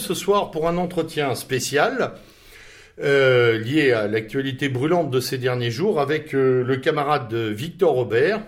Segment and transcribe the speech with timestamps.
[0.00, 2.12] ce soir pour un entretien spécial
[3.00, 8.42] euh, lié à l'actualité brûlante de ces derniers jours avec euh, le camarade Victor Robert.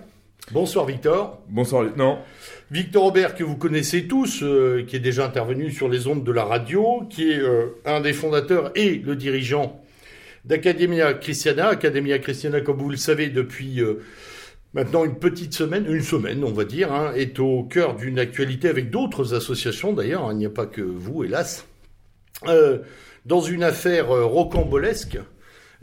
[0.51, 1.41] Bonsoir Victor.
[1.49, 2.25] Bonsoir lieutenant.
[2.71, 6.33] Victor Robert que vous connaissez tous, euh, qui est déjà intervenu sur les ondes de
[6.33, 7.41] la radio, qui est
[7.85, 9.81] un des fondateurs et le dirigeant
[10.45, 11.69] d'Academia Christiana.
[11.69, 13.81] Academia Christiana, comme vous le savez, depuis
[14.75, 18.69] maintenant une petite semaine, une semaine on va dire, hein, est au cœur d'une actualité
[18.69, 21.67] avec d'autres associations d'ailleurs, hein, il n'y a pas que vous hélas,
[22.47, 22.79] euh,
[23.27, 25.19] dans une affaire euh, rocambolesque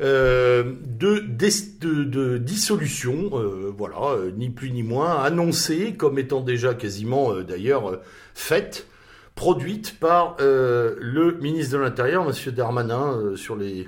[0.01, 6.39] euh, de, de, de dissolution, euh, voilà, euh, ni plus ni moins, annoncée comme étant
[6.39, 7.99] déjà quasiment euh, d'ailleurs
[8.33, 8.87] faite,
[9.35, 13.87] produite par le ministre de l'Intérieur, Monsieur Darmanin, sur les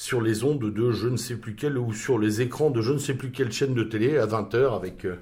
[0.00, 2.94] sur les ondes de je ne sais plus quelle ou sur les écrans de je
[2.94, 5.16] ne sais plus quelle chaîne de télé à 20h avec euh,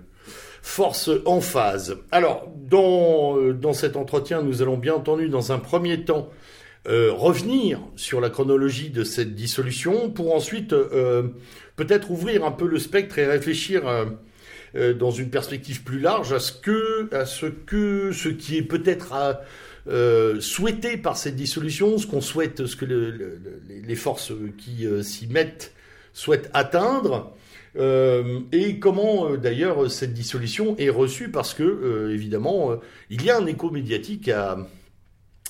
[0.63, 1.97] force en phase.
[2.13, 6.31] Alors, dans, euh, dans cet entretien, nous allons bien entendu, dans un premier temps,
[6.87, 10.73] euh, revenir sur la chronologie de cette dissolution pour ensuite
[11.75, 13.83] peut-être ouvrir un peu le spectre et réfléchir
[14.75, 19.13] dans une perspective plus large à ce que, à ce que, ce qui est peut-être
[19.89, 24.33] euh, souhaité par cette dissolution, ce qu'on souhaite, ce que le- le- le- les forces
[24.59, 25.73] qui euh, s'y mettent
[26.13, 27.35] souhaitent atteindre,
[27.77, 32.73] euh, et comment d'ailleurs cette dissolution est reçue, parce que évidemment
[33.11, 34.59] il y a un écho médiatique à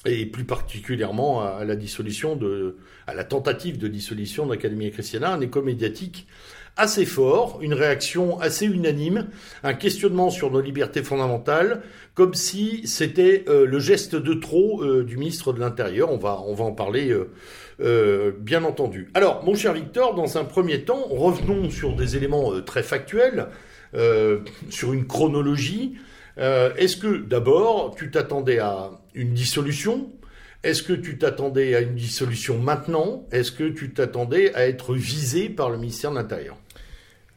[0.07, 2.77] et plus particulièrement à la dissolution de,
[3.09, 6.29] à la tentative de dissolution d'Academia Christiana, un écho médiatique
[6.79, 9.27] assez fort, une réaction assez unanime,
[9.65, 11.83] un questionnement sur nos libertés fondamentales,
[12.15, 16.11] comme si c'était euh, le geste de trop euh, du ministre de l'Intérieur.
[16.11, 17.15] On va, on va en parler
[17.81, 19.11] euh, bien entendu.
[19.15, 23.49] Alors, mon cher Victor, dans un premier temps, revenons sur des éléments très factuels,
[24.69, 25.95] sur une chronologie.
[26.37, 30.11] Est-ce que d'abord, tu t'attendais à une dissolution?
[30.63, 33.27] Est-ce que tu t'attendais à une dissolution maintenant?
[33.33, 36.57] Est-ce que tu t'attendais à être visé par le ministère de l'Intérieur?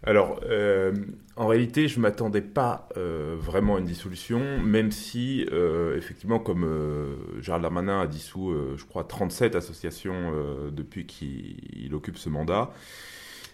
[0.04, 0.94] Alors, euh,
[1.36, 6.64] en réalité, je m'attendais pas euh, vraiment à une dissolution, même si, euh, effectivement, comme
[6.64, 12.18] euh, Gérald Darmanin a dissous, euh, je crois, 37 associations euh, depuis qu'il il occupe
[12.18, 12.72] ce mandat,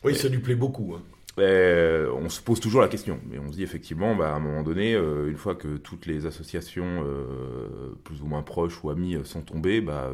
[0.03, 0.95] Oui, ça lui plaît beaucoup.
[0.95, 1.03] hein.
[1.37, 3.19] on se pose toujours la question.
[3.29, 6.05] Mais on se dit effectivement, bah, à un moment donné, euh, une fois que toutes
[6.05, 10.11] les associations euh, plus ou moins proches ou amies sont tombées, bah,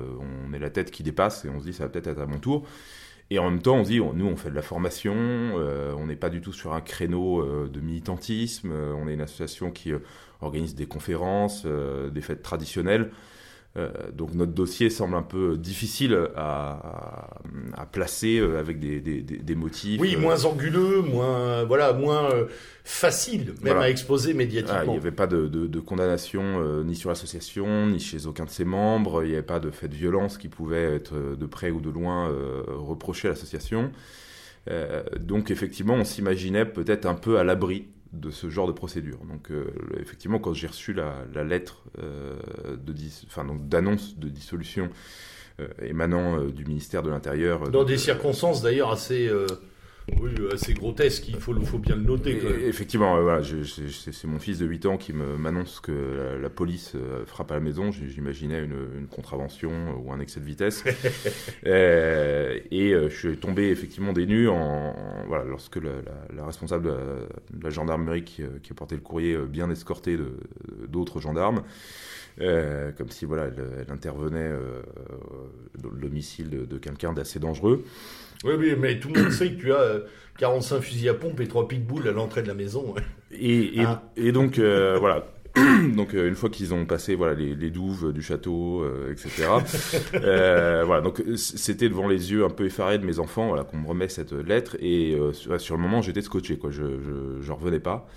[0.48, 2.26] on est la tête qui dépasse et on se dit ça va peut-être être à
[2.28, 2.66] mon tour.
[3.30, 6.16] Et en même temps, on dit, nous, on fait de la formation, euh, on n'est
[6.16, 9.92] pas du tout sur un créneau euh, de militantisme, euh, on est une association qui
[10.42, 13.12] organise des conférences, des fêtes traditionnelles.
[13.76, 17.40] Euh, donc notre dossier semble un peu difficile à,
[17.92, 20.00] placer euh, avec des, des- des- des motifs.
[20.00, 22.30] Oui, euh, moins anguleux, moins voilà, moins
[22.84, 23.82] facile même Voilà.
[23.82, 24.92] à exposer Ah, il médiatiquement.
[24.92, 28.66] n'y avait pas de, de- de condamnation ni sur l'association, ni chez aucun de ses
[28.66, 29.24] membres.
[29.24, 31.90] Il n'y avait pas de fait de violence qui pouvait être de près ou de
[31.90, 32.32] loin
[32.68, 33.92] reproché à l'association.
[34.70, 39.18] Euh, donc effectivement, on s'imaginait peut-être un peu à l'abri de ce genre de procédure.
[39.26, 39.66] Donc euh,
[40.00, 42.36] effectivement, quand j'ai reçu la, la lettre euh,
[42.78, 44.90] de dis- enfin, donc, d'annonce de dissolution
[45.60, 47.70] euh, émanant du ministère de l'Intérieur...
[47.70, 49.46] Dans des circonstances d'ailleurs assez, euh,
[50.20, 52.38] oui, assez grotesques, il faut, faut bien le noter.
[52.38, 52.60] quand même.
[52.66, 56.50] Effectivement, euh, voilà, c'est mon fils de 8 ans qui me- m'annonce que la, la
[56.50, 57.92] police euh, frappe à la maison.
[57.92, 60.84] J'imaginais une, une contravention euh, ou un excès de vitesse.
[61.66, 66.36] Euh, et euh, je suis tombé effectivement des nues en, en- voilà, lorsque la, la-
[66.36, 66.94] la responsable de
[67.64, 70.38] la, gendarmerie qui, qui a porté le courrier, bien escorté de-
[70.88, 71.64] d'autres gendarmes,
[72.42, 74.82] euh, comme si voilà, elle, elle intervenait euh,
[75.82, 77.84] dans le domicile de, de quelqu'un d'assez dangereux.
[78.44, 80.00] Oui, oui, mais tout le monde sait que tu as euh,
[80.40, 82.94] 45 fusils à pompe et 3 pitbulls à l'entrée de la maison.
[83.32, 84.04] Et, et, Ah.
[84.18, 85.28] et donc, euh, voilà.
[85.96, 89.48] Donc, euh, une fois qu'ils ont passé voilà, les, les douves du château, euh, etc.
[90.16, 93.64] euh, voilà, donc euh, c'était devant les yeux un peu effarés de mes enfants voilà,
[93.64, 94.76] qu'on me remet cette lettre.
[94.80, 96.72] Et euh, sur, sur le moment, j'étais scotché, quoi.
[96.72, 98.08] Je, je, je revenais pas.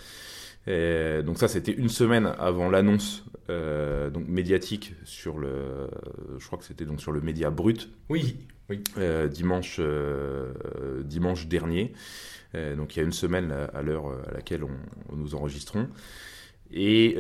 [0.66, 5.88] Et donc ça, c'était une semaine avant l'annonce euh, donc médiatique sur le,
[6.38, 8.36] je crois que c'était donc sur le média brut Oui,
[8.68, 8.82] oui.
[8.98, 10.52] euh, dimanche, euh,
[11.04, 11.92] dimanche dernier.
[12.54, 14.70] Donc il y a une semaine à, l'heure à laquelle on,
[15.12, 15.88] on nous enregistrons.
[16.72, 17.14] Et,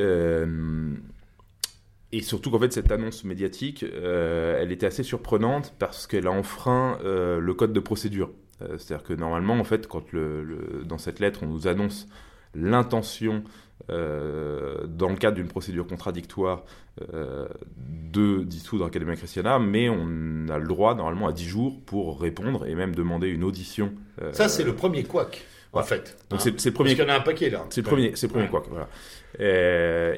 [2.12, 6.98] et surtout qu'en fait cette annonce médiatique, elle était assez surprenante parce qu'elle a enfreint
[7.04, 8.30] le code de procédure.
[8.60, 12.08] C'est-à-dire que normalement, en fait, quand le, le- dans cette lettre on nous annonce
[12.54, 13.42] l'intention
[13.90, 16.64] euh, dans le cadre d'une procédure contradictoire
[17.12, 17.46] euh,
[17.78, 22.66] de dissoudre Academia Christiana, mais on a le droit normalement à 10 jours pour répondre
[22.66, 23.92] et même demander une audition.
[24.22, 25.46] euh, Ça, c'est le premier couac.
[25.72, 26.16] en fait.
[26.30, 26.52] Donc hein.
[26.56, 26.90] c'est le premier.
[26.90, 27.64] Parce qu'il y en a un paquet là.
[27.70, 28.50] C'est le premier, c'est premier Ouais.
[28.50, 28.64] quoi.
[28.70, 28.88] Voilà.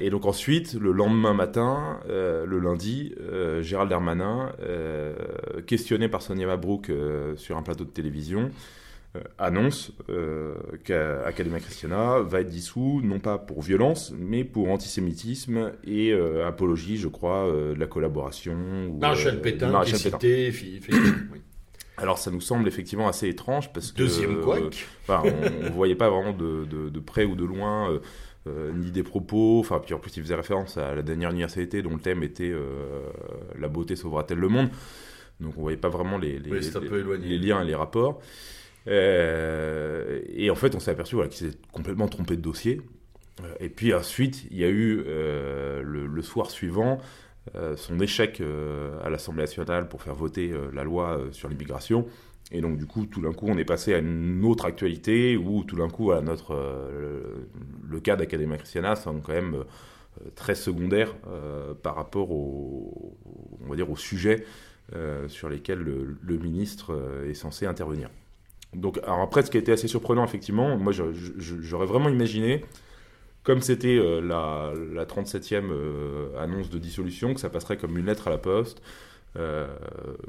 [0.01, 5.15] Et donc ensuite, le lendemain matin, euh, le lundi, euh, Gérald Darmanin, euh,
[5.67, 6.91] questionné par Sonia Mabrouk
[7.37, 8.51] sur un plateau de télévision,
[9.39, 16.13] annonce euh, qu'Academia Christiana va être dissous, non pas pour violence, mais pour antisémitisme et
[16.13, 18.57] euh, apologie, je crois, euh, de la collaboration.
[19.01, 20.19] Maréchal euh, Pétain, qui Maréchal est Pétain.
[20.19, 20.53] cité,
[21.33, 21.41] oui.
[21.97, 24.87] Alors ça nous semble effectivement assez étrange parce que Deuxième euh, couac.
[25.03, 27.99] Enfin, on, on voyait pas vraiment de, de, de près ou de loin euh,
[28.47, 29.59] euh, ni des propos.
[29.59, 32.53] Enfin, puis en plus, il faisait référence à la dernière université dont le thème était
[32.53, 33.01] euh,
[33.59, 34.69] La beauté sauvera-t-elle le monde?
[35.41, 36.61] Donc, on voyait pas vraiment les, les, Oui,
[37.21, 38.21] les liens et les rapports.
[38.89, 42.81] Euh, et en fait, on s'est aperçu voilà, qu'il s'est complètement trompé de dossier.
[43.43, 46.99] Euh, Et puis ensuite, il y a eu euh, le, soir suivant
[47.77, 48.43] son échec
[49.03, 52.05] à l'Assemblée nationale pour faire voter la loi sur l'immigration.
[52.53, 55.65] Et donc, du coup, tout d'un coup, on est passé à une autre actualité où,
[55.65, 56.55] tout d'un coup, notre,
[56.93, 57.49] le,
[57.89, 59.65] le cas d'Academia Christiana semble quand même
[60.35, 61.15] très secondaire
[61.83, 63.17] par rapport au,
[63.65, 64.45] on va dire, au sujet
[65.29, 68.11] sur lesquels le, ministre est censé intervenir.
[68.75, 72.65] Donc, alors après, ce qui a été assez surprenant, effectivement, moi, j'aurais vraiment imaginé,
[73.43, 78.07] comme c'était euh, la, la 37e euh, annonce de dissolution, que ça passerait comme une
[78.07, 78.83] lettre à la poste,
[79.37, 79.67] euh,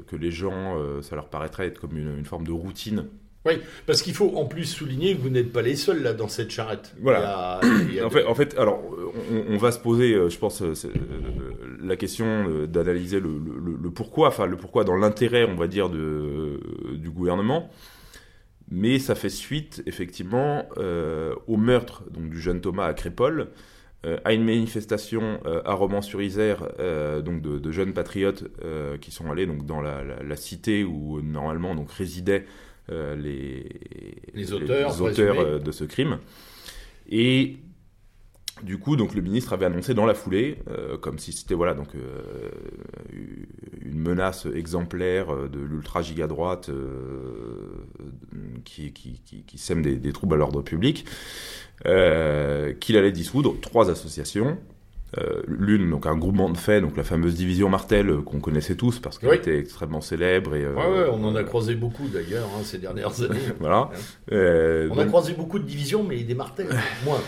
[0.08, 3.06] que les gens, ça leur paraîtrait être comme une, une forme de routine.
[3.46, 3.54] Oui,
[3.86, 6.50] parce qu'il faut en plus souligner que vous n'êtes pas les seuls là dans cette
[6.50, 6.94] charrette.
[7.00, 7.58] Voilà.
[7.62, 8.82] Il y a- il y a En fait, en fait, alors,
[9.32, 10.62] on, on va se poser, je pense,
[11.82, 15.88] la question d'analyser le, le- le pourquoi, enfin, le pourquoi dans l'intérêt, on va dire,
[15.88, 16.60] de,
[16.96, 17.70] du gouvernement.
[18.70, 23.48] Mais ça fait suite, effectivement, euh, au meurtre donc, du jeune Thomas à Crépole,
[24.06, 26.68] euh, à une manifestation euh, à Romans-sur-Isère,
[27.22, 28.44] donc de, de jeunes patriotes
[29.00, 32.46] qui sont allés donc, dans la, la- la cité où, normalement, donc, résidaient
[32.88, 33.68] les,
[34.34, 36.18] Les auteurs les auteurs, de ce crime.
[37.10, 37.58] Et
[38.62, 41.72] du coup, donc le ministre avait annoncé dans la foulée, euh, comme si c'était voilà
[41.74, 42.50] donc euh,
[43.82, 47.86] une menace exemplaire de l'ultra giga droite euh,
[48.64, 48.92] qui,
[49.56, 51.04] sème des, des troubles à l'ordre public,
[51.86, 54.58] euh, qu'il allait dissoudre trois associations.
[55.18, 58.76] Euh, L'une, donc un groupement de faits, donc la fameuse division Martel euh, qu'on connaissait
[58.76, 59.36] tous parce qu'elle Oui.
[59.36, 60.54] était extrêmement célèbre.
[60.54, 63.40] Et, euh, Ouais, ouais, on en a croisé beaucoup d'ailleurs hein, ces dernières années.
[63.58, 63.90] Voilà.
[64.30, 66.68] Euh, On a croisé beaucoup de divisions, mais des martels,
[67.04, 67.20] moins.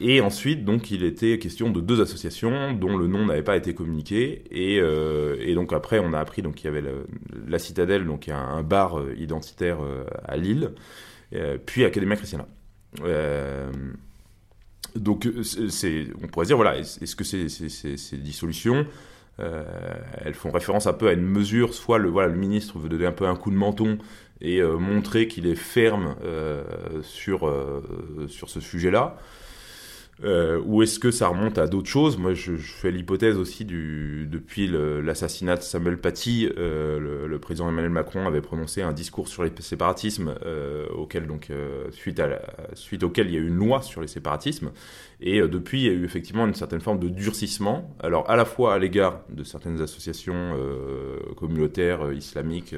[0.00, 3.72] Et ensuite, donc, il était question de deux associations dont le nom n'avait pas été
[3.74, 4.42] communiqué.
[4.50, 7.06] Et, et donc après, on a appris donc qu'il y avait le-
[7.48, 9.78] la Citadelle, donc il a un bar identitaire
[10.24, 10.70] à Lille,
[11.66, 12.46] puis Academia Christiana.
[14.96, 18.86] Euh, donc, c'est- c'est, on pourrait dire, voilà, est-ce que ces, dissolutions,
[19.40, 19.64] euh,
[20.24, 23.06] elles font référence un peu à une mesure, soit le, voilà, le ministre veut donner
[23.06, 23.98] un peu un coup de menton
[24.40, 26.62] et euh, montrer qu'il est ferme euh,
[27.44, 29.16] euh, sur ce sujet-là
[30.24, 32.16] euh, ou est-ce que ça remonte à d'autres choses?
[32.16, 37.90] Moi, je, fais l'hypothèse aussi du depuis l'assassinat de Samuel Paty, euh, le, président Emmanuel
[37.90, 41.50] Macron avait prononcé un discours sur les séparatismes, euh, auquel donc
[41.90, 42.40] suite à
[42.74, 44.70] suite auquel il y a eu une loi sur les séparatismes,
[45.20, 47.94] et depuis il y a eu effectivement une certaine forme de durcissement.
[48.00, 50.56] Alors à la fois à l'égard de certaines associations
[51.36, 52.76] communautaires islamiques,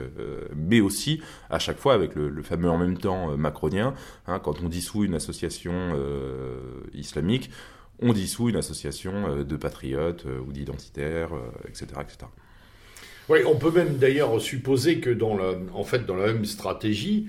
[0.57, 1.21] mais aussi
[1.51, 3.95] à chaque fois avec le, fameux en même temps macronien.
[4.27, 6.81] Hein, quand on dissout une association euh,
[8.00, 12.31] on dissout une association euh, de patriotes euh, ou d'identitaires, euh, etc., etc.
[13.29, 17.29] Oui, on peut même d'ailleurs supposer que dans la, en fait, dans la même stratégie,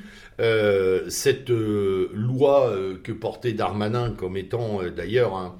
[1.07, 5.55] cette loi que portait Darmanin comme étant d'ailleurs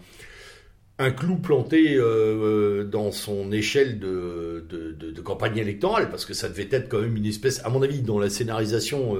[0.99, 1.97] un, clou planté
[2.91, 7.27] dans son échelle de, de, campagne électorale, parce que ça devait être quand même une
[7.27, 9.15] espèce, à mon avis, dans la scénarisation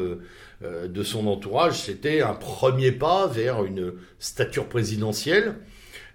[0.62, 5.55] de son entourage, c'était un premier pas vers une stature présidentielle.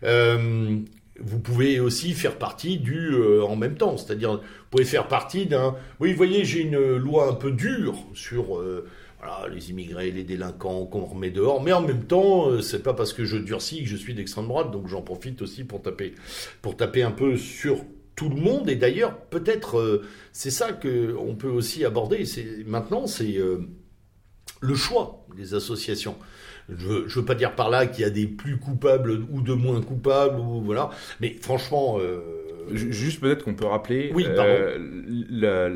[0.03, 0.79] Euh,
[1.21, 5.47] vous pouvez aussi faire partie du euh, en même temps, c'est-à-dire vous pouvez faire partie
[5.47, 5.77] d'un.
[6.01, 8.87] Oui, vous voyez, j'ai une loi un peu dure sur euh,
[9.53, 13.13] les immigrés, les délinquants qu'on remet dehors, mais en même temps, euh, c'est pas parce
[13.13, 16.15] que je durcis que je suis d'extrême droite, donc j'en profite aussi pour taper,
[16.63, 17.85] pour taper un peu sur
[18.17, 18.69] tout le monde.
[18.69, 22.25] Et d'ailleurs, peut-être euh, c'est ça que on peut aussi aborder.
[22.25, 23.59] C'est maintenant, c'est euh,
[24.61, 26.17] le choix des associations.
[26.69, 29.41] Je veux, je veux pas dire par là qu'il y a des plus coupables ou
[29.43, 30.91] de moins coupables ou voilà,
[31.21, 32.21] mais franchement, euh,
[32.73, 34.79] Ju- Juste peut-être qu'on peut rappeler Oui, euh,
[35.29, 35.75] la- la-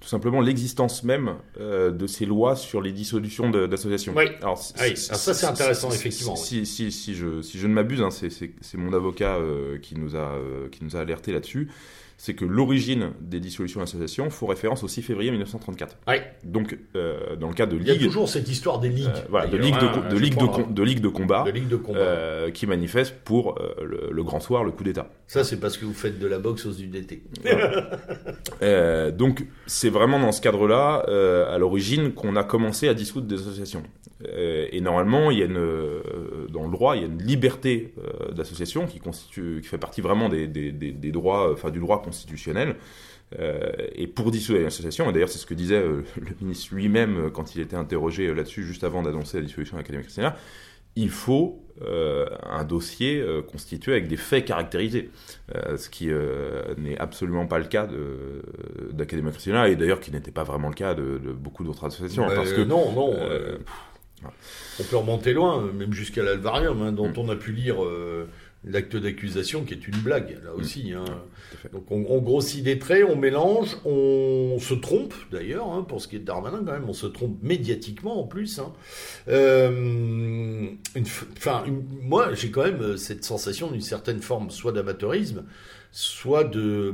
[0.00, 4.14] tout simplement l'existence même euh, de ces lois sur les dissolutions d'associations.
[4.16, 4.24] Oui.
[4.42, 8.08] Alors, Oui, ça, c'est intéressant, effectivement, Si, si, si, je, si je ne m'abuse, hein,
[8.10, 11.68] c'est mon avocat euh, qui, nous a, euh, qui nous a alerté là-dessus.
[12.24, 15.98] C'est que l'origine des dissolutions d'associations font référence au 6 février 1934.
[16.42, 17.86] Donc, euh, dans le cas de ligue...
[17.86, 19.10] Il y a toujours cette histoire des ligues.
[19.28, 22.50] voilà, de ligue de, de, ligue de, de, ligue de combat, de ligue de combat.
[22.54, 25.10] qui manifeste pour le, le, grand soir, le coup d'État.
[25.26, 27.22] Ça, c'est parce que vous faites de la boxe aux UDT.
[29.16, 31.04] donc, c'est vraiment dans ce cadre-là,
[31.50, 33.82] à l'origine, qu'on a commencé à dissoudre des associations.
[34.22, 36.00] et normalement, il y a une,
[36.52, 37.94] dans le droit, il y a une liberté
[38.32, 42.76] d'association qui, qui fait partie vraiment des, des, des droits, enfin du droit constitutionnel.
[43.38, 47.16] Euh, et pour dissoudre l'association, et d'ailleurs c'est ce que disait euh, le ministre lui-même
[47.26, 50.36] euh, quand il était interrogé là-dessus juste avant d'annoncer la dissolution de l'Académie Christiana,
[50.96, 55.10] il faut un dossier constitué avec des faits caractérisés,
[55.52, 56.08] ce qui
[56.78, 57.88] n'est absolument pas le cas
[58.92, 62.26] d'Académie Christiana, et d'ailleurs qui n'était pas vraiment le cas de, beaucoup d'autres associations.
[62.26, 63.12] parce que, non, non.
[64.78, 67.18] on peut remonter loin, même jusqu'à l'Alvarium, hein, dont mm.
[67.18, 67.76] on a pu lire
[68.66, 70.60] l'acte d'accusation qui est une blague, là mm.
[70.60, 70.92] aussi.
[70.92, 71.04] Hein.
[71.72, 76.16] Donc on, grossit des traits, on mélange, on se trompe d'ailleurs, hein, pour ce qui
[76.16, 78.58] est de Darmanin quand même, on se trompe médiatiquement en plus.
[78.58, 78.72] Hein.
[79.28, 80.70] Euh,
[82.02, 85.44] moi j'ai quand même euh, cette sensation d'une certaine forme soit d'amateurisme,
[85.92, 86.92] soit de,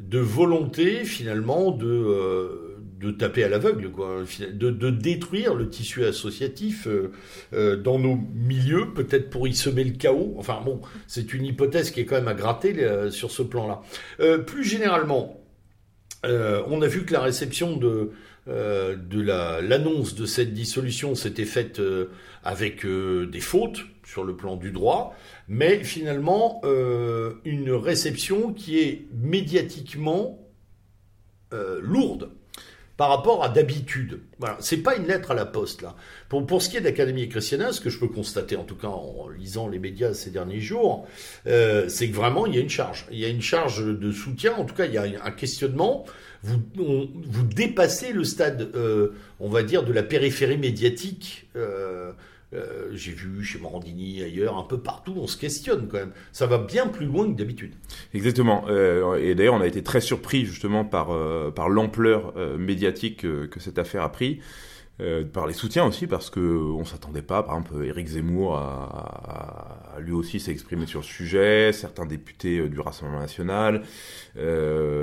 [0.00, 1.86] de volonté finalement de...
[1.86, 2.71] Euh,
[3.02, 7.10] de taper à l'aveugle, quoi, de, de, détruire le tissu associatif euh,
[7.52, 10.34] euh, dans nos milieux, peut-être pour y semer le chaos.
[10.38, 13.82] Enfin bon, c'est une hypothèse qui est quand même à gratter euh, sur ce plan-là.
[14.46, 15.40] plus généralement,
[16.24, 18.12] on a vu que la réception de,
[18.46, 21.82] de l'annonce de cette dissolution s'était faite
[22.44, 25.16] avec des fautes sur le plan du droit,
[25.48, 26.62] mais finalement
[27.44, 30.38] une réception qui est médiatiquement
[31.50, 32.30] lourde
[32.96, 34.20] par rapport à d'habitude.
[34.38, 35.96] Voilà, c'est pas une lettre à la poste là.
[36.28, 38.88] Pour, pour ce qui est d'Académie Christiana, ce que je peux constater en tout cas
[38.88, 41.06] en lisant les médias ces derniers jours,
[41.46, 43.06] euh, c'est que vraiment il y a une charge.
[43.10, 44.54] Il y a une charge de soutien.
[44.54, 46.04] En tout cas, il y a un questionnement.
[46.42, 51.48] Vous, vous dépassez le stade, euh, on va dire, de la périphérie médiatique.
[51.56, 52.12] Euh,
[52.54, 56.12] euh, j'ai vu chez Morandini, ailleurs, un peu partout, on se questionne quand même.
[56.32, 57.74] Ça va bien plus loin que d'habitude.
[58.12, 58.64] Exactement.
[58.68, 63.60] Euh, et d'ailleurs, on a été très surpris justement par, euh, par l'ampleur médiatique que
[63.60, 64.40] cette affaire a pris.
[65.32, 70.12] par les soutiens aussi, parce que on s'attendait pas, par exemple, Éric Zemmour a, lui
[70.12, 73.82] aussi s'est exprimé sur le sujet, certains députés du Rassemblement national,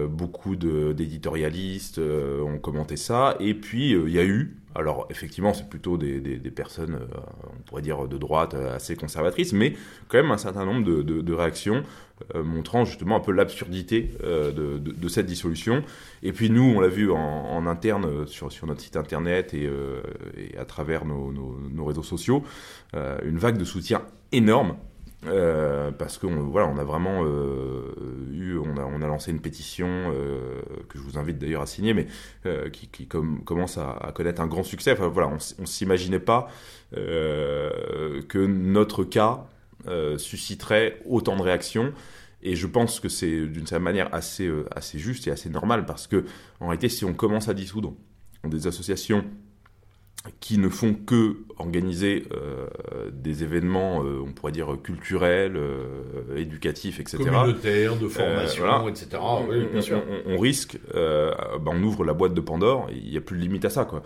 [0.09, 5.97] beaucoup d'éditorialistes ont commenté ça, et puis il y a eu alors effectivement, c'est plutôt
[5.97, 6.21] des,
[6.55, 7.19] personnes, euh,
[7.53, 9.73] on pourrait dire de droite, euh, assez conservatrices, mais
[10.07, 11.83] quand même un certain nombre de, réactions
[12.35, 15.83] euh, montrant justement un peu l'absurdité de, cette dissolution.
[16.23, 19.69] Et puis nous, on l'a vu en, interne sur, notre site internet et,
[20.57, 22.43] à travers nos réseaux sociaux,
[22.93, 24.75] une vague de soutien énorme
[25.25, 27.93] euh, parce qu'on voilà, on a vraiment euh,
[28.31, 32.07] eu, on a, lancé une pétition euh, que je vous invite d'ailleurs à signer, mais
[32.71, 34.93] qui, commence à, connaître un grand succès.
[34.93, 36.47] Enfin voilà, on, on s'imaginait pas
[36.91, 39.45] que notre cas
[40.17, 41.93] susciterait autant de réactions.
[42.41, 46.07] Et je pense que c'est d'une certaine manière assez, assez juste et assez normal parce
[46.07, 46.23] que
[46.61, 47.93] en réalité, si on commence à dissoudre
[48.45, 49.25] des associations
[50.39, 52.67] qui ne font que organiser euh,
[53.11, 57.17] des événements, euh, on pourrait dire culturels, euh, éducatifs, etc.
[57.17, 59.09] Communautaires, de formation, etc.
[59.47, 60.01] Oui, bien sûr.
[60.25, 61.35] On, risque, bah,
[61.65, 64.03] on ouvre la boîte de Pandore, il n'y a plus de limite à ça, quoi.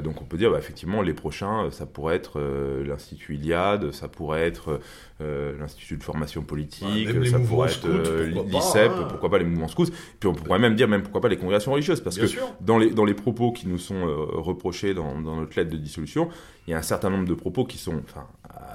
[0.00, 2.40] donc on peut dire, bah, effectivement, les prochains, ça pourrait être
[2.84, 4.80] l'Institut Iliade, ça pourrait être
[5.20, 9.86] l'Institut de formation politique, ça pourrait être l'ICEP, pourquoi pas les mouvements scouts.
[10.20, 12.26] Puis on pourrait même dire, même pourquoi pas les congrégations religieuses, parce que
[12.60, 16.28] dans les, dans les propos qui nous sont reprochés dans, dans notre lettre de dissolution,
[16.66, 18.02] il y a un certain nombre de propos qui sont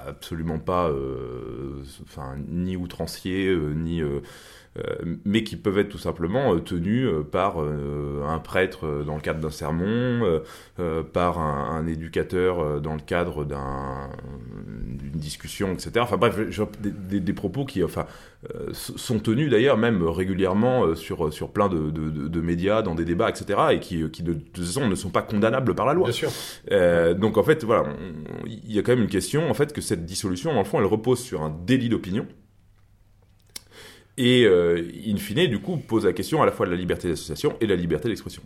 [0.06, 1.82] absolument pas euh,
[2.48, 4.20] ni outranciers, euh, ni, euh,
[5.24, 10.40] mais qui peuvent être tout simplement tenus par un prêtre dans le cadre d'un sermon,
[11.12, 15.92] par un, éducateur dans le cadre d'une discussion, etc.
[16.00, 16.38] Enfin bref,
[16.80, 18.06] des, des, propos qui enfin,
[18.72, 23.60] sont tenus d'ailleurs même régulièrement sur, sur plein de, de, médias, dans des débats, etc.
[23.72, 26.08] et qui, qui de, toute façon ne sont pas condamnables par la loi.
[26.08, 26.30] Bien sûr.
[27.16, 27.84] donc en fait, voilà,
[28.46, 30.86] il y a quand même une question, en fait, que cette dissolution, en fond, elle
[30.86, 32.26] repose sur un délit d'opinion.
[34.18, 37.08] Et, euh, in fine, du coup, pose la question à la fois de la liberté
[37.08, 38.42] d'association et de la liberté d'expression.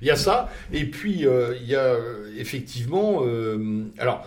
[0.00, 3.24] Il y a ça, et puis euh, il y a euh, effectivement,
[3.98, 4.24] alors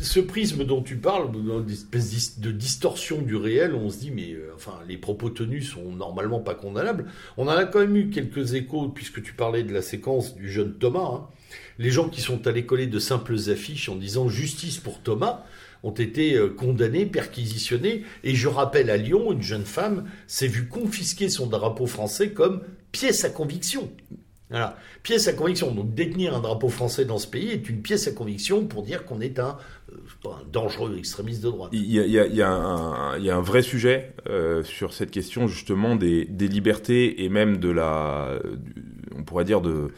[0.00, 1.28] ce prisme dont tu parles,
[1.70, 6.40] espèce de distorsion du réel, on se dit mais enfin les propos tenus sont normalement
[6.40, 7.06] pas condamnables.
[7.36, 10.50] On en a quand même eu quelques échos puisque tu parlais de la séquence du
[10.50, 11.08] jeune Thomas.
[11.14, 11.28] Hein
[11.78, 15.44] les gens qui sont allés coller de simples affiches en disant justice pour Thomas,
[15.82, 18.04] ont été euh, condamnés, perquisitionnés.
[18.24, 22.62] Et je rappelle à Lyon, une jeune femme s'est vue confisquer son drapeau français comme
[22.92, 23.90] pièce à conviction.
[24.50, 24.76] Voilà.
[25.02, 25.72] Pièce à conviction.
[25.72, 29.04] Donc détenir un drapeau français dans ce pays est une pièce à conviction pour dire
[29.06, 29.56] qu'on est un,
[29.90, 31.70] euh, un, dangereux extrémiste de droite.
[31.72, 37.28] Il y a, un, un, vrai sujet euh, sur cette question justement des, libertés et
[37.30, 38.38] même de la,
[39.16, 39.88] on pourrait dire de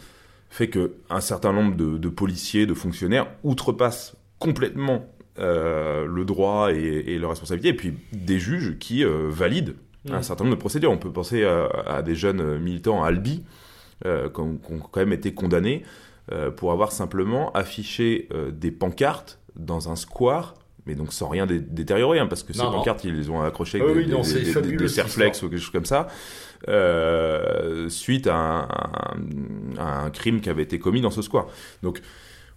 [0.55, 7.19] fait qu'un certain nombre de, policiers, de fonctionnaires outrepassent complètement euh, le droit et, et
[7.19, 9.75] leur responsabilité, et puis des juges qui euh, valident
[10.11, 10.91] un certain nombre de procédures.
[10.91, 13.43] On peut penser à, à des jeunes militants à Albi
[14.05, 15.83] euh, qui, ont, quand même été condamnés
[16.57, 20.55] pour avoir simplement affiché des pancartes dans un square
[20.87, 23.43] mais donc sans rien dé détériorer, hein, parce que ces non, pancartes, ils les ont
[23.43, 26.09] accrochées avec oui, des, non, des, des, des serflex ou quelque chose comme ça,
[26.69, 28.69] euh, suite à un,
[29.79, 31.47] à un, crime qui avait été commis dans ce square.
[31.83, 32.01] Donc,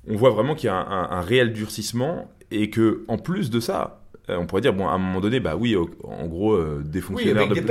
[0.08, 3.60] on voit vraiment qu'il y a un, un, réel durcissement et que, en plus de
[3.60, 6.82] ça, euh, on pourrait dire, bon, à un moment donné, bah oui, en gros, euh,
[6.84, 7.62] des fonctionnaires de,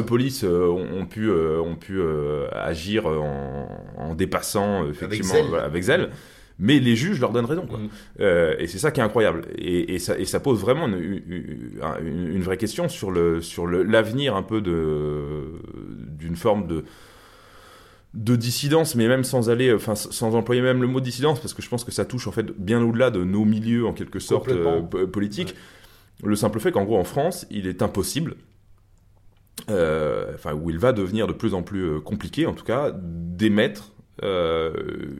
[0.00, 2.00] police euh, ont, pu, euh, ont pu
[2.52, 5.46] agir en, en, dépassant, effectivement, avec zèle.
[5.48, 6.10] Voilà, avec zèle
[6.58, 7.66] mais les juges leur donnent raison.
[7.66, 7.78] Quoi.
[7.78, 7.88] Mmh.
[8.20, 9.42] Euh, et c'est ça qui est incroyable.
[9.58, 13.66] Et, et, ça, et ça, pose vraiment une, une, une, vraie question sur le sur
[13.66, 15.60] l'avenir un peu de
[16.18, 16.84] d'une forme de
[18.14, 21.62] de dissidence, mais même sans aller, enfin sans employer même le mot dissidence, parce que
[21.62, 24.48] je pense que ça touche en fait bien au-delà de nos milieux en quelque sorte
[24.48, 25.54] euh, politiques.
[26.22, 26.28] Ouais.
[26.28, 28.36] Le simple fait qu'en gros en France, il est impossible,
[29.70, 32.92] euh, enfin où il va devenir de plus en plus euh, compliqué, en tout cas,
[32.94, 33.92] d'émettre
[34.22, 34.72] euh,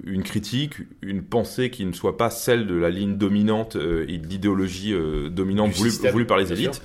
[0.04, 4.18] une critique, une pensée qui ne soit pas celle de la ligne dominante euh, et
[4.18, 4.94] de l'idéologie
[5.30, 6.82] dominante voulue, voulue, par les élites.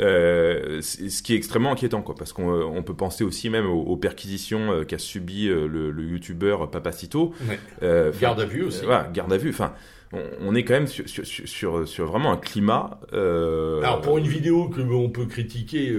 [0.00, 3.82] Euh, ce qui est extrêmement inquiétant, quoi, parce qu'on on peut penser aussi même aux,
[3.82, 7.34] aux perquisitions qu'a subi le, le youtubeur Papacito.
[7.48, 8.10] Ouais.
[8.20, 8.84] garde à vue aussi.
[9.12, 9.50] Garde à vue.
[9.50, 9.74] Enfin,
[10.12, 13.00] on, on, est quand même sur, sur, sur, sur vraiment un climat.
[13.12, 15.92] Alors pour une vidéo que on peut critiquer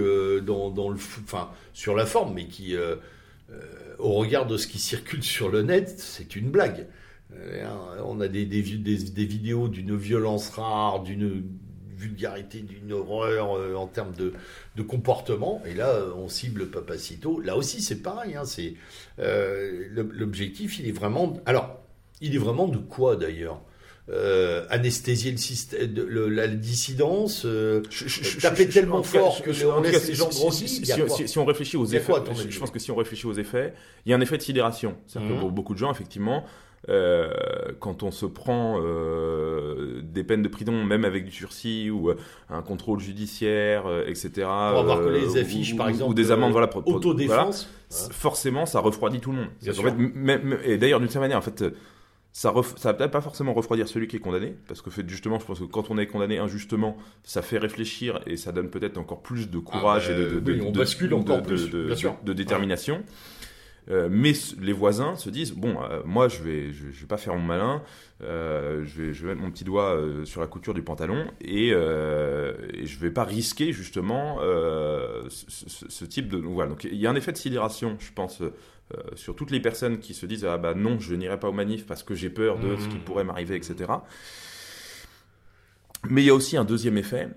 [0.46, 2.74] dans, dans le, enfin sur la forme, mais qui
[3.98, 6.86] au regard de ce qui circule sur le net, c'est une blague.
[7.36, 7.64] Euh,
[8.04, 11.44] on a des, des, des, des vidéos d'une violence rare, d'une
[12.00, 14.32] vulgarité, d'une horreur euh, en termes de,
[14.76, 15.62] de, comportement.
[15.66, 17.40] Et là, on cible Papacito.
[17.40, 18.36] Là aussi, c'est pareil.
[18.36, 18.74] Hein, c'est
[19.18, 20.78] euh, l'objectif.
[20.78, 21.40] Il est vraiment.
[21.46, 21.78] Alors,
[22.20, 23.60] il est vraiment de quoi d'ailleurs
[24.10, 29.50] euh, anesthésier le système, le, la dissidence, euh, je, je, taper je, tellement fort que
[29.66, 30.68] on laisse les gens grossir.
[30.68, 33.34] Si, si, si, on réfléchit aux effets, quoi, je, pense que si on réfléchit aux
[33.34, 33.72] effets,
[34.04, 34.96] il y a un effet de sidération.
[35.06, 35.34] C'est-à-dire mmh.
[35.34, 36.44] que pour beaucoup de gens, effectivement,
[36.88, 37.30] euh,
[37.78, 42.16] quand on se prend euh, des peines de prison, même avec du sursis ou euh,
[42.48, 44.30] un contrôle judiciaire, etc.
[44.36, 47.68] Pour avoir que les affiches, ou, par exemple, ou des amendes, voilà, pour, autodéfense.
[47.90, 48.12] Voilà, hein.
[48.12, 49.48] Forcément, ça refroidit tout le monde.
[49.68, 51.64] En fait, même, et d'ailleurs, d'une certaine manière, en fait
[52.32, 55.46] ça, ça va peut-être pas forcément refroidir celui qui est condamné, parce que justement, je
[55.46, 59.20] pense que quand on est condamné injustement, ça fait réfléchir et ça donne peut-être encore
[59.20, 61.92] plus de courage ah bah, et de, de, oui, on de, bascule encore plus, de,
[62.24, 62.96] de détermination.
[62.96, 63.02] Ouais.
[63.90, 67.16] Euh, mais les voisins se disent bon, euh, moi je vais, je, je, vais pas
[67.16, 67.82] faire mon malin,
[68.22, 71.68] euh, je, vais, je vais mettre mon petit doigt sur la couture du pantalon et,
[71.70, 74.38] et je vais pas risquer justement
[75.28, 76.70] ce, ce, ce, type de voilà.
[76.70, 78.42] Donc il y a un effet de sidération, je pense,
[79.14, 81.86] sur toutes les personnes qui se disent ah bah non je n'irai pas au manif
[81.86, 82.80] parce que j'ai peur de mmh.
[82.80, 83.92] ce qui pourrait m'arriver etc
[86.08, 87.28] mais il y a aussi un deuxième effet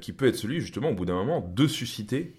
[0.00, 2.34] qui peut être celui justement au bout d'un moment de susciter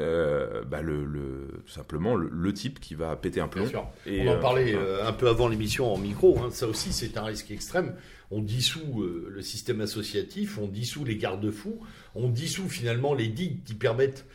[0.00, 3.66] euh, bah, le, le, tout simplement le, le, type qui va péter un plomb.
[4.06, 6.38] Et On en parlait euh, un peu avant l'émission en micro.
[6.38, 6.48] Hein.
[6.50, 7.94] Ça aussi, c'est un risque extrême.
[8.30, 11.80] On dissout euh, le système associatif, on dissout les garde-fous,
[12.14, 14.26] on dissout finalement les digues qui permettent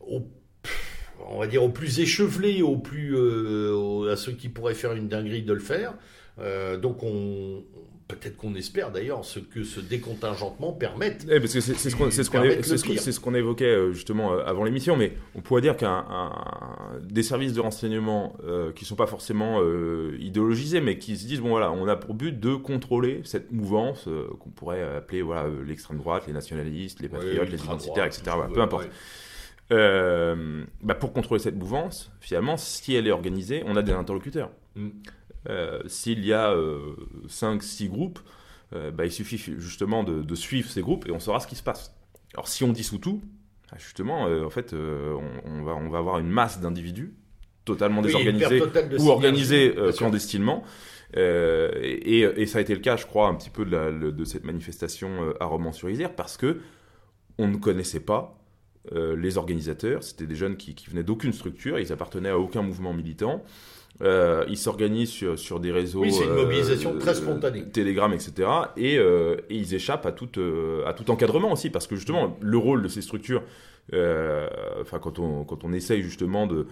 [0.00, 0.26] aux
[1.28, 5.08] on va dire, aux plus échevelés, aux plus, euh, à ceux qui pourraient faire une
[5.08, 5.94] dinguerie de le faire.
[6.38, 7.62] Euh, donc on,
[8.16, 11.26] peut-être qu'on espère d'ailleurs ce que ce décontingentement permette.
[11.30, 15.12] Eh, parce que c'est ce qu'on ce ce, évoquait euh, justement euh, avant l'émission, mais
[15.34, 16.04] on pourrait dire qu'un
[17.02, 21.40] des services de renseignement euh, qui sont pas forcément euh, idéologisés, mais qui se disent
[21.40, 25.48] bon voilà, on a pour but de contrôler cette mouvance euh, qu'on pourrait appeler voilà
[25.66, 28.22] l'extrême droite, les nationalistes, les patriotes, ouais, les identitaires, etc.
[28.52, 28.84] Peu importe.
[28.84, 28.90] Ouais.
[29.72, 34.50] Euh, bah pour contrôler cette mouvance, finalement, si elle est organisée, on a des interlocuteurs.
[34.74, 34.88] Mm.
[35.48, 36.54] Euh, S'il y a
[37.28, 38.18] 5-6 euh, groupes,
[38.74, 41.56] euh, bah, il suffit justement de, de, suivre ces groupes et on saura ce qui
[41.56, 41.94] se passe.
[42.34, 43.20] Alors si on dissout tout,
[43.70, 47.14] bah, justement, en fait, on, on, va, on va avoir une masse d'individus
[47.64, 48.62] totalement désorganisés
[48.98, 50.64] ou organisés clandestinement.
[51.16, 54.24] Et, et, ça a été le cas, je crois, un petit peu de, la, de
[54.24, 56.60] cette manifestation à Romans-sur-Isère, parce que
[57.38, 58.38] on ne connaissait pas
[58.92, 60.02] les organisateurs.
[60.02, 63.44] C'était des jeunes qui, qui venaient d'aucune structure, ils appartenaient à aucun mouvement militant.
[64.02, 66.00] Euh, ils s'organisent sur, sur, des réseaux.
[66.00, 67.64] Oui, c'est une mobilisation très spontanée.
[67.70, 68.48] Telegram, etc.
[68.76, 70.30] Et, et, ils échappent à tout,
[70.86, 73.42] à tout encadrement aussi, parce que justement, le rôle de ces structures,
[73.92, 76.66] enfin, quand on, quand on essaye justement de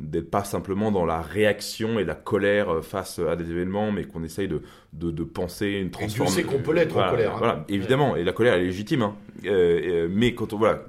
[0.00, 4.04] d'être pas simplement dans la réaction et la colère euh, face à des événements, mais
[4.04, 6.24] qu'on essaye de, de, de, penser une transformation.
[6.24, 7.34] Et Dieu sait qu'on peut l'être en colère.
[7.34, 7.38] Hein.
[7.38, 9.02] Voilà, évidemment, et la colère est légitime.
[9.02, 9.16] Hein.
[9.46, 10.84] Euh, mais quand on, voilà,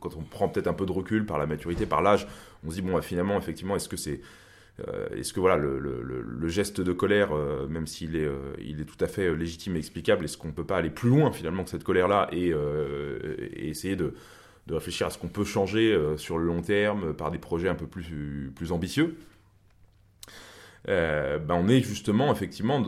[0.00, 2.26] quand on prend peut-être un peu de recul par la maturité, par l'âge,
[2.66, 4.20] on se dit, bon, bah, finalement, effectivement, est-ce que c'est.
[4.86, 7.30] Euh, est-ce que voilà le, le, le, geste de colère,
[7.68, 8.28] même s'il est,
[8.64, 11.32] il est tout à fait légitime et explicable, est-ce qu'on peut pas aller plus loin
[11.32, 14.14] finalement que cette colère-là et, et essayer de,
[14.68, 17.68] de réfléchir à ce qu'on peut changer euh, sur le long terme par des projets
[17.68, 19.16] un peu plus, plus ambitieux.
[20.88, 22.82] Euh, ben on est justement effectivement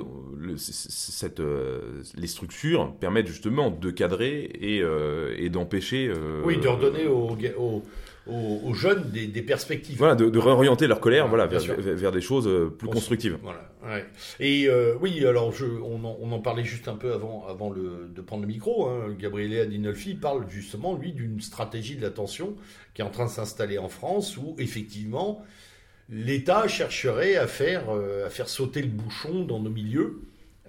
[0.57, 4.83] cette, euh, les structures permettent justement de cadrer et,
[5.37, 6.11] et d'empêcher
[6.45, 7.83] oui de redonner aux,
[8.31, 9.99] aux, jeunes des, des, perspectives.
[9.99, 13.39] Voilà, de, de réorienter leur colère voilà, vers, vers, des choses euh, plus constructives.
[13.43, 14.05] Voilà, ouais.
[14.39, 17.71] Et euh, oui, alors je, on, en, on, en, parlait juste un peu avant, avant
[17.71, 18.89] le, de prendre le micro.
[18.89, 19.15] Hein.
[19.19, 22.57] Gabriele Adinolfi parle justement, lui, d'une stratégie de l'attention
[22.95, 25.45] qui est en train de s'installer en France où effectivement
[26.09, 30.21] l'État chercherait à faire, euh, à faire sauter le bouchon dans nos milieux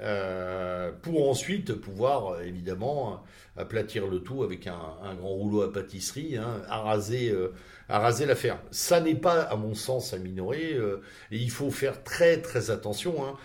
[0.02, 3.24] euh, pour ensuite pouvoir évidemment
[3.56, 7.54] aplatir le tout avec un, grand rouleau à pâtisserie, hein, à raser, euh,
[7.88, 8.60] à raser l'affaire.
[8.72, 12.72] Ça n'est pas, à mon sens, à minorer, euh, et il faut faire très très
[12.72, 13.26] attention.
[13.26, 13.36] Hein.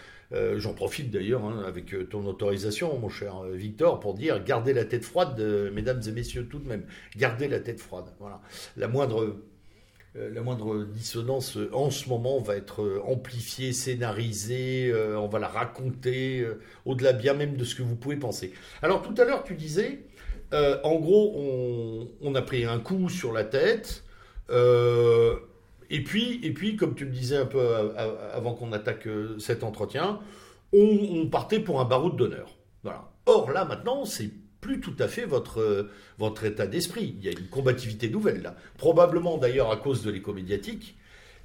[0.57, 5.05] J'en profite d'ailleurs hein, avec ton autorisation, mon cher Victor, pour dire gardez la tête
[5.05, 5.41] froide,
[5.73, 6.85] mesdames et messieurs, tout de même.
[7.17, 8.07] Gardez la tête froide.
[8.19, 8.41] Voilà.
[8.77, 9.37] La moindre
[10.33, 15.49] la moindre dissonance euh, en ce moment va être euh, amplifiée, scénarisée, on va la
[15.49, 16.47] raconter
[16.85, 18.53] au-delà bien même de ce que vous pouvez penser.
[18.83, 20.07] Alors tout à l'heure tu disais,
[20.53, 24.05] en gros on, a pris un coup sur la tête,
[24.51, 27.61] et puis et puis comme tu le disais un peu
[28.33, 30.21] avant qu'on attaque cet entretien,
[30.73, 32.57] on, on partait pour un baroud d'honneur.
[32.83, 33.11] Voilà.
[33.27, 34.31] Or là maintenant c'est
[34.67, 37.15] plus tout à fait votre, votre état d'esprit.
[37.19, 38.57] Il y a une combativité nouvelle là.
[38.79, 40.97] Probablement d'ailleurs à cause de l'écho médiatique.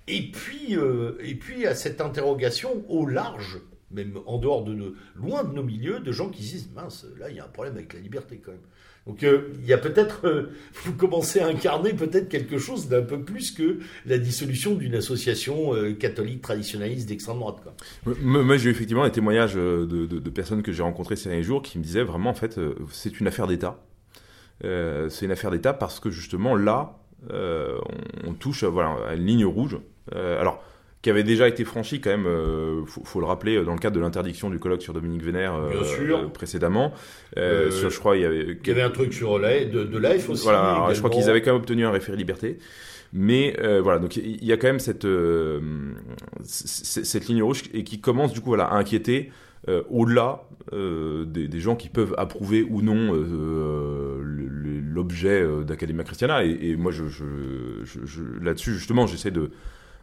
[0.07, 3.59] Et puis, euh, et puis à cette interrogation au large,
[3.91, 7.35] même en dehors de loin de nos milieux, de gens qui disent mince, là il
[7.35, 8.61] y a un problème avec la liberté quand même.
[9.07, 10.51] Donc euh, il y a peut-être, euh,
[10.85, 15.73] vous commencez à incarner peut-être quelque chose d'un peu plus que la dissolution d'une association
[15.73, 17.57] euh, catholique traditionnaliste d'extrême droite.
[17.63, 18.13] Quoi.
[18.21, 21.79] Moi j'ai eu effectivement des témoignages de, personnes que j'ai rencontrées ces derniers jours qui
[21.79, 22.59] me disaient vraiment en fait
[22.91, 23.83] c'est une affaire d'État.
[24.61, 26.97] c'est une affaire d'État parce que justement là
[27.29, 27.79] on,
[28.27, 29.77] on, touche voilà, à une ligne rouge.
[30.11, 30.63] alors
[31.01, 33.95] qui avait déjà été franchi quand même, euh, faut, le rappeler, euh, dans le cadre
[33.95, 36.93] de l'interdiction du colloque sur Dominique Vénère euh, précédemment.
[37.35, 40.29] Sur, je crois, il y avait, il y avait un truc sur de, de Life
[40.29, 40.43] aussi.
[40.43, 42.59] Voilà, je crois qu'ils avaient quand même obtenu un référé liberté.
[43.13, 45.07] Mais voilà, donc il y a quand même cette,
[46.43, 49.31] cette ligne rouge et qui commence du coup voilà, à inquiéter
[49.89, 53.11] au-delà des, des, gens qui peuvent approuver ou non
[54.93, 56.45] l'objet d'Academia Christiana.
[56.45, 57.25] Et, et, moi, je, je,
[57.83, 59.51] je là-dessus, justement, j'essaie de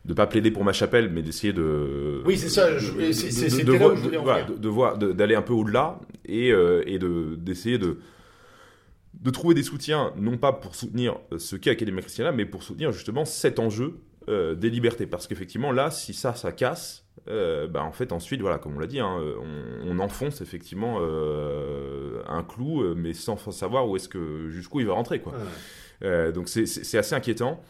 [0.09, 2.23] de pas plaider pour ma chapelle, mais d'essayer de.
[2.25, 2.66] Oui, c'est ça.
[2.81, 6.99] C'est là où je voulais en de, voir, d'aller un peu au-delà et, euh, et
[6.99, 7.99] de d'essayer de
[9.21, 12.92] de trouver des soutiens, non pas pour soutenir ce qu'est Académie Christiana, mais pour soutenir
[12.92, 15.07] justement cet enjeu euh, des libertés.
[15.07, 18.79] Parce qu'effectivement, là, si ça, ça casse, euh, bah, en fait, ensuite, voilà, comme on
[18.79, 19.21] l'a dit, hein,
[19.85, 25.21] on, enfonce effectivement un clou, mais sans savoir où est-ce que jusqu'où il va rentrer,
[25.21, 25.35] quoi.
[26.33, 27.61] donc c'est assez inquiétant.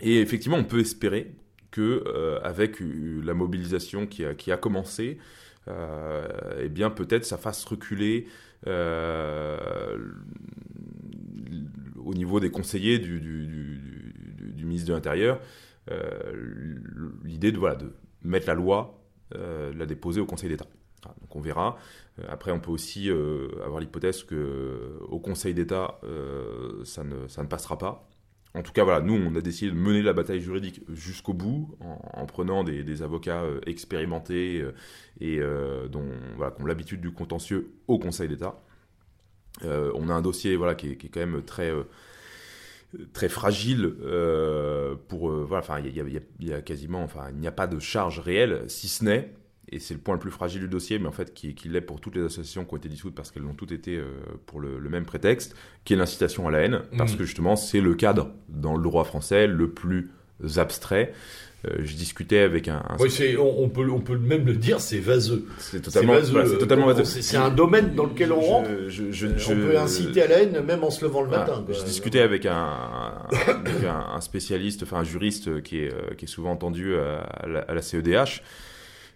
[0.00, 1.32] Et effectivement, on peut espérer
[1.70, 5.18] que euh, avec la mobilisation qui a, commencé,
[5.68, 6.26] euh,
[6.60, 8.26] eh bien peut-être ça fasse reculer
[8.66, 9.98] euh,
[11.96, 13.20] au niveau des conseillers du,
[14.64, 15.40] ministre de l'Intérieur
[17.24, 17.90] l'idée de, voilà, de
[18.22, 19.00] mettre la loi,
[19.32, 20.66] la déposer au Conseil d'État.
[21.02, 21.78] donc on verra.
[22.28, 25.98] Après, on peut aussi avoir l'hypothèse que au Conseil d'État,
[26.84, 28.06] ça, ne, ça ne passera pas
[28.54, 31.76] en tout cas, voilà, nous, on a décidé de mener la bataille juridique jusqu'au bout,
[31.80, 34.72] en, prenant des, avocats euh, expérimentés euh,
[35.20, 38.60] et euh, dont, voilà, qui ont l'habitude du contentieux au Conseil d'État.
[39.62, 41.72] on a un dossier voilà, qui, est, quand même très,
[43.12, 43.94] très fragile.
[45.20, 45.62] voilà,
[46.40, 49.34] y, a quasiment, enfin, il n'y a pas de charge réelle, si ce n'est
[49.70, 52.00] et c'est le point le plus fragile du dossier, mais en fait qui, l'est pour
[52.00, 54.06] toutes les associations qui ont été dissoutes parce qu'elles ont toutes été euh,
[54.46, 55.54] pour le, même prétexte,
[55.84, 57.16] qui est l'incitation à la haine, parce mmh.
[57.16, 60.10] que justement c'est le cadre dans le droit français le plus
[60.56, 61.12] abstraits.
[61.64, 62.82] je discutais avec un.
[63.00, 65.46] Oui, on, peut, on peut même le dire, c'est vaseux.
[65.58, 66.58] C'est totalement vaseux.
[66.58, 67.04] totalement vaseux.
[67.04, 68.70] C'est un domaine dans lequel on rentre.
[68.70, 71.64] on peut inciter à la haine même en se levant le matin.
[71.68, 72.70] Je discutais avec un,
[73.84, 77.82] un, spécialiste, enfin un juriste qui est, qui est souvent entendu à la, à la
[77.82, 78.42] CEDH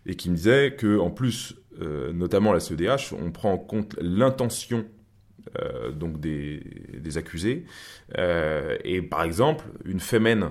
[0.07, 3.97] et qui me disait que en plus, euh, notamment la CEDH, on prend en compte
[4.01, 4.85] l'intention
[5.61, 6.63] euh, donc des,
[7.17, 7.65] accusés.
[8.19, 10.51] Euh, et par exemple, une fémène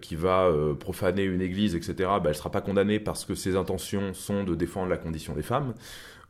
[0.00, 3.54] qui va profaner une église, etc., bah, elle ne sera pas condamnée parce que ses
[3.54, 5.74] intentions sont de défendre la condition des femmes.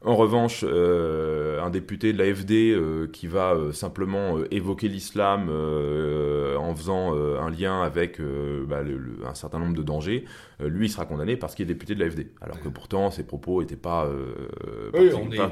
[0.06, 6.74] En revanche, euh, un député de l'AFD euh, qui va euh, simplement évoquer l'islam en
[6.76, 8.82] faisant un lien avec bah,
[9.26, 10.24] un certain nombre de dangers,
[10.60, 12.28] lui il sera condamné parce qu'il est député de l'AFD.
[12.40, 14.08] Alors que pourtant ses propos n'étaient pas,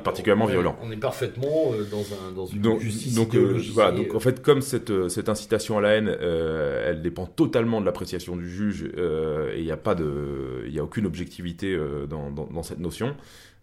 [0.05, 0.77] particulièrement violents.
[0.83, 5.29] On est parfaitement dans, une donc, justice donc, voilà, donc en fait comme cette, cette
[5.29, 9.77] incitation à la haine, elle dépend totalement de l'appréciation du juge et il n'y a
[9.77, 11.77] pas de, il a aucune objectivité
[12.09, 13.17] dans, dans cette notion.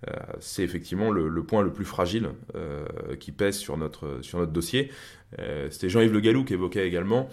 [0.10, 2.86] Euh, c'est effectivement le, point le plus fragile euh,
[3.20, 4.92] qui pèse sur notre, sur notre dossier.
[5.40, 7.30] Euh, c'était Jean-Yves Le Gallou qui évoquait également,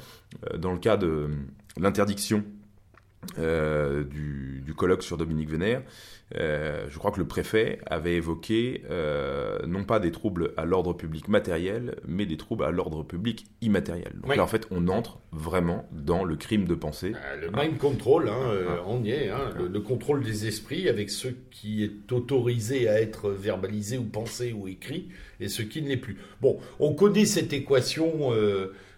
[0.57, 1.29] dans le cas de
[1.79, 2.45] l'interdiction
[3.37, 5.83] du, du, colloque sur Dominique Vénère,
[6.37, 10.93] euh, je crois que le préfet avait évoqué euh, non pas des troubles à l'ordre
[10.93, 14.13] public matériel, mais des troubles à l'ordre public immatériel.
[14.23, 17.15] Donc là, en fait, on entre vraiment dans le crime de pensée.
[17.15, 19.31] Euh, le mind control, hein, on y est.
[19.31, 24.53] Hein, le, contrôle des esprits avec ce qui est autorisé à être verbalisé ou pensé
[24.53, 25.09] ou écrit
[25.41, 26.19] et ce qui ne l'est plus.
[26.43, 28.33] Bon, on connaît cette équation.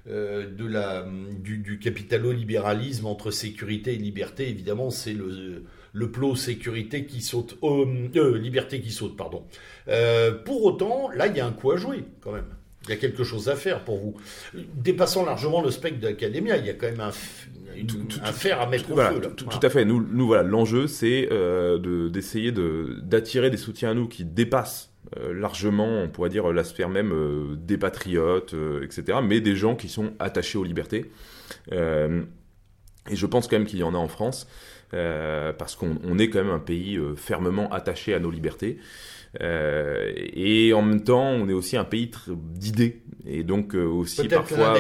[0.07, 1.07] De la,
[1.39, 7.59] du, du capitalo-libéralisme entre sécurité et liberté, évidemment, c'est le, le plot sécurité qui saute,
[7.63, 9.45] euh, euh, liberté qui saute, pardon.
[9.89, 12.47] Euh, pour autant, là, il y a un coup à jouer quand même.
[12.85, 14.17] Il y a quelque chose à faire pour vous.
[14.75, 17.11] Dépassant largement le spectre d'Academia, il y a quand même un,
[17.77, 17.89] une,
[18.25, 19.21] à mettre au feu.
[19.37, 19.85] Tout, à fait.
[19.85, 21.29] Nous, nous voilà, l'enjeu, c'est
[22.11, 27.79] d'essayer d'attirer des soutiens à nous qui dépassent largement, on pourrait dire, l'aspect même des
[27.79, 31.11] patriotes, etc., mais des gens qui sont attachés aux libertés.
[31.73, 31.77] et
[33.17, 34.47] je pense quand même qu'il y en a en France.
[34.93, 38.79] Euh, parce qu'on est quand même un pays euh, fermement attaché à nos libertés.
[39.41, 44.75] Euh, et en même temps, on est aussi un pays d'idées et donc aussi parfois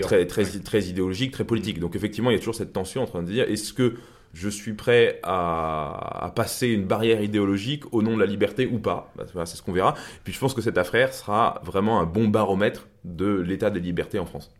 [0.00, 1.80] très, très, très idéologique, très politique.
[1.80, 3.94] Donc effectivement, il y a toujours cette tension en train de dire est-ce que
[4.32, 9.12] je suis prêt à, passer une barrière idéologique au nom de la liberté ou pas
[9.16, 9.94] bah, C'est ce qu'on verra.
[10.24, 14.18] Puis je pense que cette affaire sera vraiment un bon baromètre de l'état des libertés
[14.18, 14.50] en France.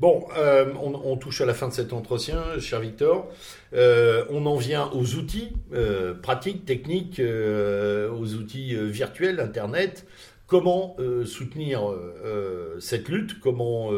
[0.00, 3.28] Bon, euh, on, touche à la fin de cet entretien, cher Victor.
[3.74, 10.06] Euh, on en vient aux outils euh, pratiques, techniques, aux outils virtuels, Internet.
[10.46, 11.80] Comment soutenir
[12.78, 13.40] cette lutte?
[13.40, 13.90] Comment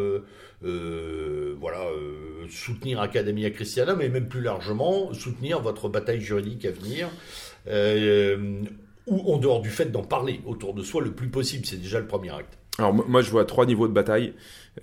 [0.62, 1.86] voilà,
[2.48, 7.08] soutenir Academia Christiana, mais même plus largement, soutenir votre bataille juridique à venir
[9.06, 12.00] ou en dehors du fait d'en parler autour de soi le plus possible, c'est déjà
[12.00, 12.58] le premier acte.
[12.78, 14.34] Alors moi je vois trois niveaux de bataille.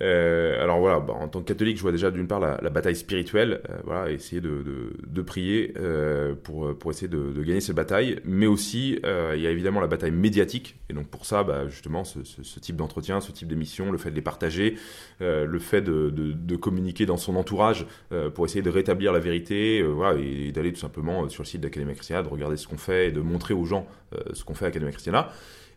[0.02, 2.96] Euh, alors voilà, bah, en tant que catholique, je vois déjà d'une part la, bataille
[2.96, 4.64] spirituelle, euh, voilà, essayer de,
[5.06, 9.50] de, prier euh, pour, pour essayer de, gagner cette bataille, mais aussi il y a
[9.50, 13.32] évidemment la bataille médiatique, et donc pour ça, bah, justement, ce, ce, type d'entretien, ce
[13.32, 14.76] type d'émission, le fait de les partager,
[15.20, 17.86] le fait de, de, communiquer dans son entourage
[18.34, 21.94] pour essayer de rétablir la vérité, voilà, et, d'aller tout simplement sur le site d'Academia
[21.94, 23.86] Christiana, de regarder ce qu'on fait et de montrer aux gens
[24.32, 25.30] ce qu'on fait à Academia Christiana.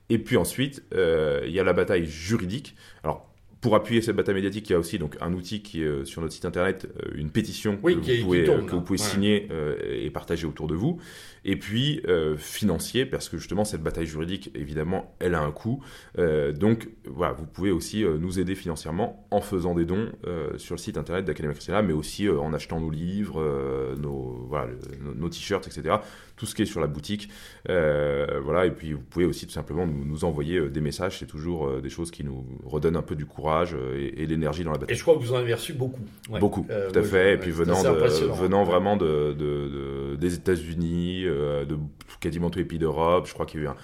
[0.10, 2.76] Et puis ensuite, il y a la bataille juridique.
[3.04, 3.28] Alors,
[3.62, 6.06] pour appuyer cette bataille médiatique, il y a aussi donc un outil qui est euh,
[6.06, 9.48] sur notre site internet, euh, une pétition que, vous pouvez, que, vous pouvez, signer
[9.89, 11.00] et partager autour de vous
[11.48, 15.82] et puis euh, financier, parce que justement cette bataille juridique, évidemment, elle a un coût.
[16.20, 20.12] Euh, donc voilà, vous pouvez aussi euh, nous aider financièrement en faisant des dons
[20.58, 25.30] sur le site internet d'Académie Christiana, mais aussi en achetant nos livres, nos, voilà, nos,
[25.30, 25.96] t-shirts, etc.
[26.38, 27.30] Tout ce qui est sur la boutique.
[27.67, 31.89] voilà, et puis vous pouvez aussi tout simplement nous, envoyer des messages, c'est toujours des
[31.89, 34.93] choses qui nous redonnent un peu du courage et, et l'énergie dans la bataille.
[34.93, 36.02] Et je crois que vous en avez reçu beaucoup.
[36.39, 37.34] Beaucoup, tout à fait.
[37.34, 41.78] et puis venant, venant vraiment de, de, des États-Unis, euh, de
[42.19, 43.28] quasiment tous les pays d'Europe.
[43.28, 43.76] Je crois qu'il y a eu un,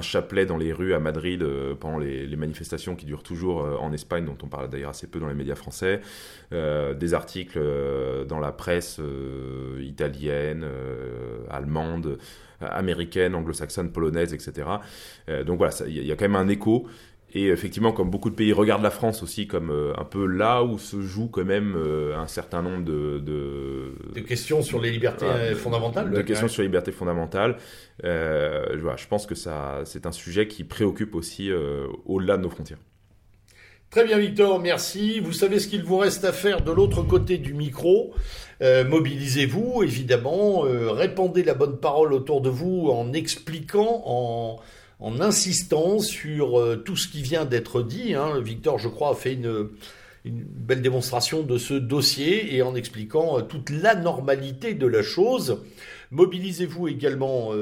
[0.00, 3.92] chapelet dans les rues à Madrid euh, pendant les, manifestations qui durent toujours euh, en
[3.92, 6.00] Espagne, dont on parle d'ailleurs assez peu dans les médias français,
[6.50, 7.60] des articles
[8.28, 9.00] dans la presse
[9.80, 10.66] italienne,
[11.48, 12.18] allemande,
[12.60, 14.68] américaine, anglo-saxonne, polonaise, etc.
[15.46, 16.88] donc voilà, il y, a quand même un écho.
[17.32, 20.64] Et effectivement, comme beaucoup de pays regardent la France aussi comme euh, un peu là
[20.64, 25.54] où se joue quand même euh, un certain nombre de, de, questions sur les libertés
[25.54, 26.10] fondamentales.
[26.10, 27.56] De questions sur les libertés fondamentales.
[28.04, 31.50] Euh, je pense que ça, c'est un sujet qui préoccupe aussi
[32.06, 32.78] au-delà de nos frontières.
[33.90, 35.18] Très bien Victor, merci.
[35.18, 38.14] Vous savez ce qu'il vous reste à faire de l'autre côté du micro.
[38.62, 44.60] Euh, mobilisez-vous, évidemment, euh, répandez la bonne parole autour de vous en expliquant, en,
[45.00, 48.14] en insistant sur euh, tout ce qui vient d'être dit.
[48.14, 48.40] Hein.
[48.40, 49.68] Victor, je crois, a fait une,
[50.24, 55.62] belle démonstration de ce dossier et en expliquant toute l'anormalité de la chose.
[56.10, 57.52] Mobilisez-vous également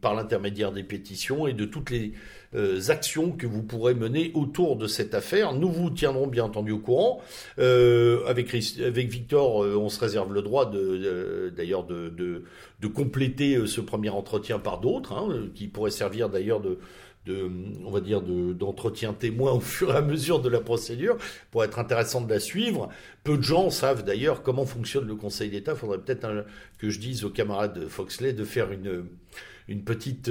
[0.00, 2.12] par l'intermédiaire des pétitions et de toutes les euh,
[2.88, 5.54] actions que vous pourrez mener autour de cette affaire.
[5.54, 7.20] Nous vous tiendrons bien entendu au courant.
[7.58, 12.44] Euh, avec, avec Victor, euh, on se réserve le droit de, d'ailleurs de, de,
[12.80, 16.78] de, compléter ce premier entretien par d'autres, hein, qui pourraient servir d'ailleurs de,
[17.26, 17.50] de,
[17.84, 21.16] on va dire, d'entretien témoin au fur et à mesure de la procédure,
[21.50, 22.88] pour être intéressant de la suivre.
[23.24, 25.72] Peu de gens savent d'ailleurs comment fonctionne le Conseil d'État.
[25.72, 26.44] Il faudrait peut-être
[26.78, 29.06] que je dise aux camarades Foxley de faire une,
[29.68, 30.30] une petite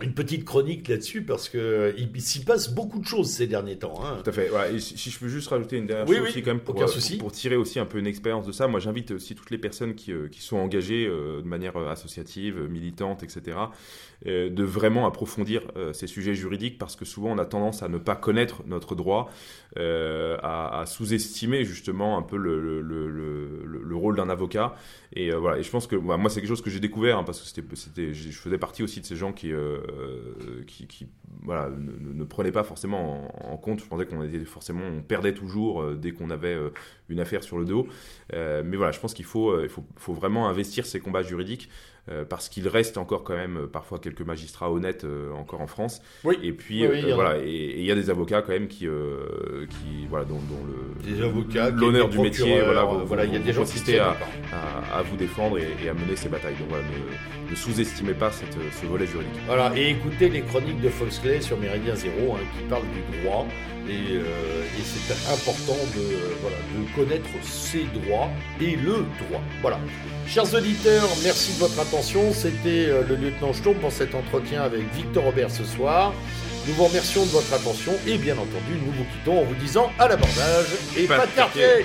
[0.00, 3.76] une petite chronique là-dessus parce que euh, il, s'y passe beaucoup de choses ces derniers
[3.76, 4.00] temps.
[4.02, 4.20] Hein.
[4.22, 4.50] Tout à fait.
[4.72, 6.86] et si, je peux juste rajouter une dernière chose aussi quand même pour, euh,
[7.18, 9.94] pour, tirer aussi un peu une expérience de ça, moi j'invite aussi toutes les personnes
[9.94, 13.56] qui, euh, qui sont engagées de manière associative, militante, etc.,
[14.24, 18.14] de vraiment approfondir ces sujets juridiques parce que souvent on a tendance à ne pas
[18.14, 19.30] connaître notre droit,
[19.76, 24.76] à, à sous-estimer justement un peu le, le, le, le rôle d'un avocat.
[25.14, 25.58] Et voilà.
[25.58, 28.14] Et je pense que moi c'est quelque chose que j'ai découvert hein, parce que c'était,
[28.14, 29.52] je faisais partie aussi de ces gens qui
[30.66, 31.06] qui, qui,
[31.42, 33.80] voilà, ne, ne, prenait pas forcément en, compte.
[33.80, 36.70] Je pensais qu'on était forcément, on perdait toujours euh, dès qu'on avait euh,
[37.08, 37.88] une affaire sur le dos.
[38.32, 41.68] mais voilà, je pense qu'il faut, il faut, faut, vraiment investir ces combats juridiques.
[42.28, 46.00] Parce qu'il reste encore quand même parfois quelques magistrats honnêtes encore en France.
[46.24, 46.36] Oui.
[46.42, 48.86] Et puis voilà, et il y a des avocats quand même qui,
[49.68, 53.40] qui voilà, dont, dont le des avocats, l'honneur du métier, voilà, voilà, il y a
[53.40, 54.16] des gens qui à,
[54.52, 56.54] à, à, vous défendre et, à mener ces batailles.
[56.58, 56.84] Donc voilà,
[57.50, 59.34] ne, sous-estimez pas cette, ce volet juridique.
[59.46, 63.46] Voilà, et écoutez les chroniques de Foxley sur Méridien Zéro, hein, qui parlent du droit.
[63.88, 64.22] Et, euh,
[64.78, 69.42] et c'est important de, voilà, de connaître ses droits et le droit.
[69.60, 69.80] Voilà.
[70.28, 71.91] Chers auditeurs, merci de votre attention.
[72.00, 76.14] C'était euh, le lieutenant Sturm pour cet entretien avec Victor Robert ce soir.
[76.66, 79.90] Nous vous remercions de votre attention et bien entendu, nous vous quittons en vous disant
[79.98, 81.84] à l'abordage et pas, de quartier.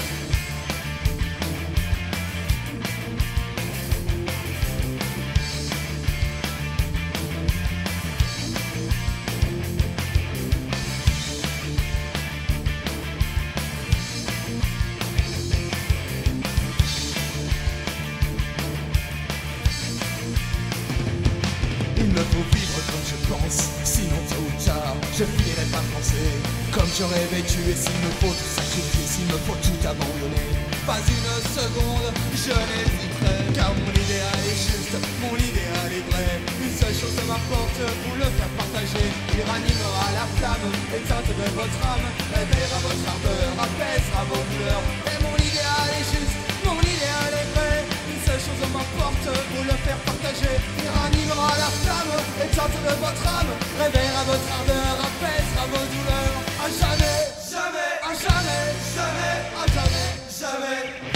[42.01, 44.85] larmes Réveillera votre ardeur, apaisera vos douleurs.
[45.11, 49.77] Et mon idéal est juste, mon idéal est vrai Une seule chose m'importe, vous le
[49.85, 55.85] faire partager Il ranimera la flamme, éteinte de votre âme Réveillera votre ardeur, apaisera vos
[55.93, 57.19] douleurs À jamais,
[57.51, 60.09] jamais, à jamais, jamais, à jamais,
[60.39, 61.10] jamais.